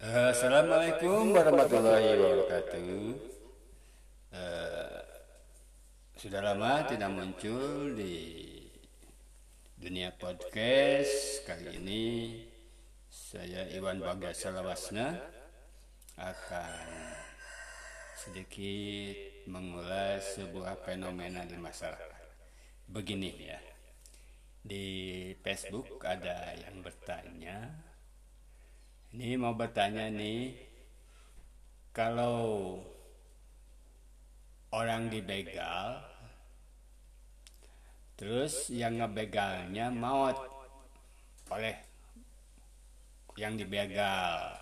Assalamualaikum 0.00 1.36
warahmatullahi 1.36 2.16
wabarakatuh. 2.16 3.20
Uh, 4.32 4.96
sudah 6.16 6.40
lama 6.40 6.88
tidak 6.88 7.12
muncul 7.12 7.92
di 7.92 8.16
dunia 9.76 10.08
podcast. 10.16 11.44
Kali 11.44 11.76
ini 11.76 12.04
saya 13.12 13.68
Iwan 13.76 14.00
Bagas 14.00 14.40
Salawasna 14.40 15.20
akan 16.16 16.80
sedikit 18.16 19.44
mengulas 19.52 20.32
sebuah 20.32 20.80
fenomena 20.80 21.44
di 21.44 21.60
masyarakat. 21.60 22.24
Begini 22.88 23.36
ya. 23.36 23.60
Di 24.64 24.88
Facebook 25.44 26.00
ada 26.08 26.56
yang 26.56 26.80
bertanya 26.80 27.89
ini 29.20 29.36
mau 29.36 29.52
bertanya 29.52 30.08
nih, 30.08 30.56
kalau 31.92 32.80
orang 34.72 35.12
dibegal, 35.12 36.00
terus 38.16 38.72
yang 38.72 38.96
ngebegalnya 38.96 39.92
maut 39.92 40.40
oleh 41.52 41.76
yang 43.36 43.60
dibegal. 43.60 44.56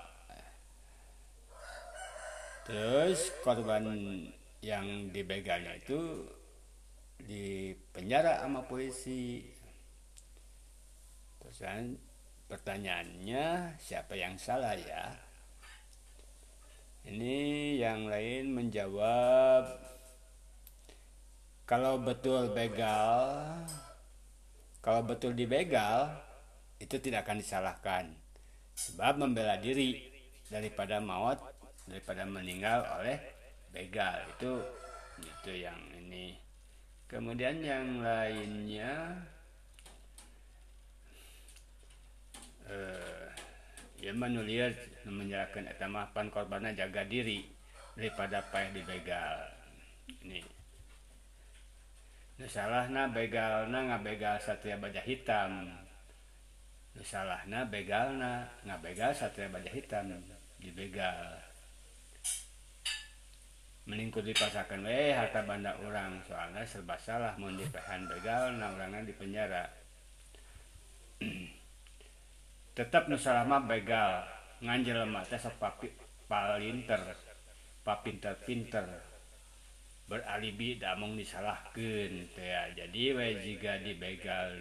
Terus 2.67 3.31
korban 3.47 3.87
yang 4.59 5.15
dibegalnya 5.15 5.79
itu 5.79 6.27
di 7.23 7.79
penjara 7.95 8.43
sama 8.43 8.67
polisi. 8.67 9.47
Terus 11.39 11.63
kan 11.63 12.08
Pertanyaannya, 12.49 13.77
siapa 13.77 14.17
yang 14.17 14.41
salah 14.41 14.73
ya? 14.73 15.13
Ini 17.05 17.77
yang 17.77 18.09
lain 18.09 18.57
menjawab, 18.57 19.65
kalau 21.69 22.01
betul 22.01 22.49
begal, 22.57 23.53
kalau 24.81 25.05
betul 25.05 25.37
dibegal, 25.37 26.09
itu 26.81 26.97
tidak 26.97 27.29
akan 27.29 27.45
disalahkan. 27.45 28.05
Sebab 28.73 29.21
membela 29.21 29.61
diri 29.61 30.09
daripada 30.49 31.05
maut, 31.05 31.37
daripada 31.85 32.25
meninggal 32.25 32.81
oleh 32.97 33.21
begal. 33.69 34.25
Itu 34.37 34.65
itu 35.21 35.53
yang 35.53 35.77
ini. 35.93 36.39
Kemudian 37.09 37.61
yang 37.61 38.05
lainnya 38.05 39.17
Eh, 42.69 44.13
Manulir 44.15 44.73
menyerahkan 45.05 45.69
etamapan 45.69 46.31
korbannya 46.31 46.73
jaga 46.73 47.03
diri 47.05 47.45
daripada 47.99 48.41
payah 48.47 48.71
dibegal 48.71 49.37
ini 50.23 50.41
salahna 52.47 53.11
begal 53.11 53.67
na 53.67 53.83
ngabegal 53.91 54.39
satria 54.39 54.79
baja 54.79 55.03
hitam. 55.03 55.67
Salahna 57.03 57.67
begal 57.67 58.15
na 58.15 58.47
ngabegal 58.63 59.11
satria 59.11 59.51
baja 59.51 59.71
hitam 59.75 60.15
dibegal 60.63 61.43
meningkut 63.89 64.21
dipasakan 64.21 64.85
eh 64.85 65.17
harta 65.17 65.41
banda 65.49 65.73
orang 65.81 66.21
soalnya 66.29 66.61
serba 66.69 67.01
salah 67.01 67.33
mau 67.41 67.49
dipehan 67.49 68.05
begal 68.05 68.53
na 68.61 68.69
orangnya 68.77 69.09
di 69.09 69.17
penjara 69.17 69.65
tetap 72.79 73.11
nusalama 73.11 73.59
begal. 73.67 74.23
Nganjel 74.63 75.03
mata 75.11 75.35
sok 75.35 75.59
papi 75.59 75.91
palinter 76.31 77.03
papinter-pinter. 77.83 78.87
Beralibi 80.07 80.79
damong 80.79 81.19
disalahkan 81.19 82.13
ya. 82.39 82.71
Jadi 82.79 83.03
we 83.19 83.35
jika 83.43 83.83
dibegal 83.83 84.55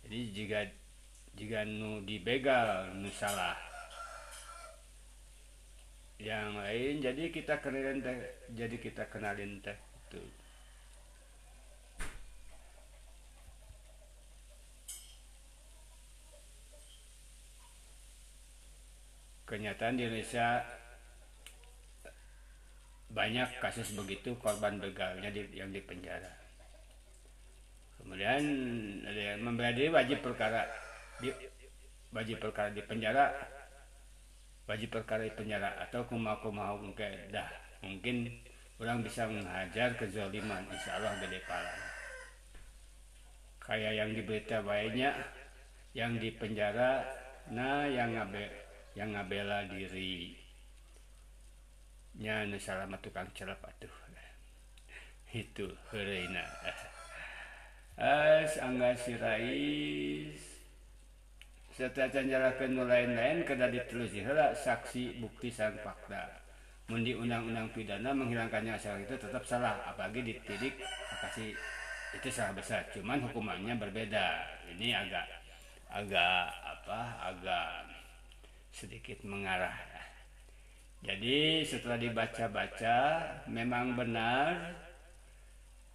jadi 0.00 0.18
jika 0.32 0.60
jika 1.36 1.60
nu 1.68 2.00
dibegal 2.08 2.88
nu 2.96 3.12
salah. 3.12 3.54
Yang 6.16 6.48
lain 6.56 6.94
jadi 7.04 7.22
kita 7.28 7.60
kenalin 7.60 8.00
teh 8.00 8.16
jadi 8.56 8.76
kita 8.80 9.08
kenalin 9.12 9.60
teh 9.60 9.76
tuh 10.08 10.24
kenyataan 19.50 19.98
di 19.98 20.06
Indonesia 20.06 20.62
banyak 23.10 23.58
kasus 23.58 23.90
begitu 23.98 24.38
korban 24.38 24.78
begalnya 24.78 25.34
di, 25.34 25.42
yang 25.50 25.74
di 25.74 25.82
penjara. 25.82 26.30
Kemudian 27.98 28.42
ada 29.02 29.20
yang 29.34 29.42
membela 29.42 29.74
diri 29.74 29.90
wajib 29.90 30.22
perkara 30.22 30.70
di 31.18 31.34
wajib 32.14 32.38
perkara 32.38 32.70
di 32.70 32.82
penjara 32.86 33.34
wajib 34.70 34.94
perkara 34.94 35.26
di 35.26 35.34
penjara 35.34 35.82
atau 35.82 36.06
kumau 36.06 36.78
mungkin 36.78 37.10
dah 37.34 37.50
mungkin 37.82 38.30
orang 38.78 39.02
bisa 39.02 39.26
menghajar 39.26 39.98
kezaliman 39.98 40.62
insya 40.70 40.96
Allah 40.96 41.18
gede 41.20 41.42
pala 41.44 41.74
kayak 43.62 43.92
yang 43.98 44.10
di 44.14 44.22
berita 44.24 44.62
banyak 44.62 45.14
yang 45.92 46.16
di 46.16 46.30
penjara 46.34 47.02
nah 47.50 47.84
yang 47.84 48.14
ngabe 48.14 48.46
yang 48.98 49.14
ngabela 49.14 49.70
diri 49.70 50.34
nya 52.18 52.42
salah 52.58 52.90
tukang 52.98 53.30
celap 53.32 53.62
atuh. 53.62 53.92
Itu 55.30 55.70
hereina 55.94 56.42
as 58.00 58.56
angga 58.56 58.96
sirais 58.96 60.40
serta 61.76 62.08
canjarakeun 62.08 62.72
nu 62.72 62.88
lain-lain 62.88 63.44
kada 63.44 63.68
ditelusuri 63.68 64.24
heula 64.24 64.56
saksi 64.56 65.20
bukti 65.20 65.52
sang 65.52 65.76
fakta. 65.84 66.40
Mun 66.88 67.06
di 67.06 67.14
undang-undang 67.14 67.70
pidana 67.70 68.10
menghilangkannya 68.10 68.74
asal 68.74 68.98
itu 68.98 69.14
tetap 69.14 69.44
salah 69.46 69.78
apalagi 69.86 70.26
ditidik 70.26 70.80
kasih 71.22 71.54
itu 72.16 72.28
salah 72.32 72.56
besar. 72.56 72.82
Cuman 72.90 73.22
hukumannya 73.28 73.76
berbeda. 73.78 74.48
Ini 74.74 74.96
agak 74.96 75.26
agak 75.92 76.50
apa 76.64 77.00
agak 77.30 77.99
sedikit 78.70 79.22
mengarah. 79.26 79.76
Jadi 81.00 81.64
setelah 81.64 81.96
dibaca-baca 81.96 82.98
memang 83.48 83.96
benar 83.96 84.52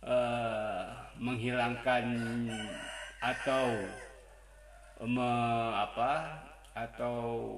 eh, 0.02 0.84
menghilangkan 1.22 2.06
atau 3.22 3.66
me, 5.06 5.32
apa 5.78 6.42
atau 6.74 7.54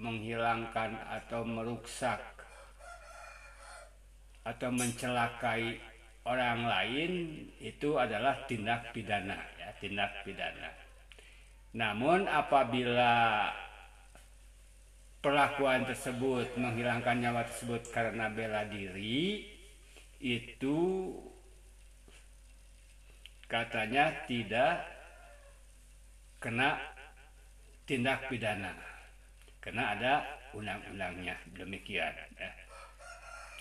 menghilangkan 0.00 0.96
atau 1.06 1.44
merusak 1.44 2.20
atau 4.42 4.70
mencelakai 4.74 5.78
orang 6.26 6.66
lain 6.66 7.12
itu 7.62 7.94
adalah 8.00 8.34
tindak 8.48 8.90
pidana 8.90 9.38
ya 9.60 9.70
tindak 9.78 10.24
pidana. 10.26 10.70
Namun 11.72 12.26
apabila 12.26 13.48
perlakuan 15.22 15.86
tersebut 15.86 16.58
menghilangkan 16.58 17.22
nyawa 17.22 17.46
tersebut 17.46 17.94
karena 17.94 18.26
bela 18.26 18.66
diri 18.66 19.46
itu 20.18 20.78
katanya 23.46 24.10
tidak 24.26 24.82
kena 26.42 26.74
tindak 27.86 28.26
pidana 28.26 28.74
karena 29.62 29.94
ada 29.94 30.14
undang-undangnya 30.58 31.38
demikian 31.54 32.10
ya. 32.34 32.50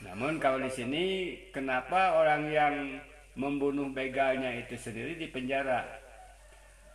Namun 0.02 0.42
kalau 0.42 0.58
di 0.58 0.72
sini 0.74 1.06
kenapa 1.54 2.18
orang 2.18 2.50
yang 2.50 2.76
membunuh 3.38 3.94
begalnya 3.94 4.50
itu 4.58 4.74
sendiri 4.74 5.14
di 5.14 5.30
penjara? 5.30 5.86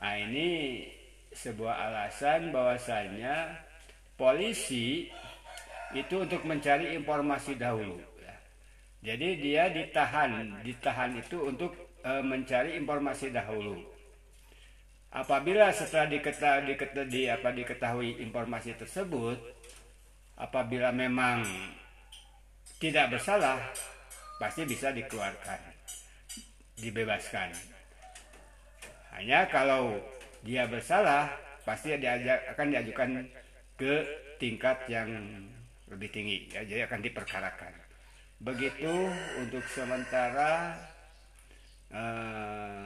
Nah 0.02 0.14
ini 0.18 0.82
sebuah 1.30 1.74
alasan 1.90 2.50
bahwasanya 2.50 3.65
polisi 4.16 5.06
itu 5.92 6.14
untuk 6.16 6.42
mencari 6.48 6.96
informasi 6.96 7.54
dahulu. 7.54 8.00
Ya. 8.20 8.36
Jadi 9.12 9.28
dia 9.38 9.64
ditahan, 9.70 10.60
ditahan 10.64 11.14
itu 11.20 11.36
untuk 11.46 11.72
e, 12.02 12.12
mencari 12.24 12.74
informasi 12.80 13.30
dahulu. 13.30 13.78
Apabila 15.14 15.70
setelah 15.70 16.10
diketahui, 16.10 16.74
diketahui, 16.74 17.08
di, 17.08 17.22
apa, 17.30 17.48
diketahui 17.54 18.10
informasi 18.20 18.76
tersebut, 18.76 19.38
apabila 20.36 20.92
memang 20.92 21.46
tidak 22.76 23.16
bersalah, 23.16 23.56
pasti 24.36 24.68
bisa 24.68 24.92
dikeluarkan, 24.92 25.60
dibebaskan. 26.76 27.48
Hanya 29.16 29.48
kalau 29.48 29.96
dia 30.44 30.68
bersalah, 30.68 31.32
pasti 31.64 31.96
diajak, 31.96 32.52
akan 32.52 32.66
diajukan 32.68 33.10
ke 33.76 34.04
tingkat 34.40 34.88
yang 34.88 35.08
lebih 35.92 36.08
tinggi. 36.10 36.48
Ya 36.50 36.64
jadi 36.64 36.88
akan 36.88 37.00
diperkarakan. 37.04 37.72
Begitu 38.40 38.92
untuk 39.40 39.64
sementara 39.72 40.76
eh, 41.92 42.82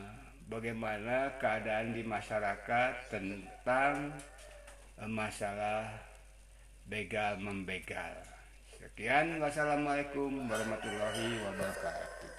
bagaimana 0.47 1.35
keadaan 1.39 1.95
di 1.95 2.03
masyarakat 2.07 2.93
tentang 3.11 4.15
eh, 4.99 5.11
masalah 5.11 5.91
begal 6.87 7.39
membegal. 7.39 8.15
Sekian. 8.75 9.39
Wassalamualaikum 9.39 10.51
warahmatullahi 10.51 11.39
wabarakatuh 11.47 12.30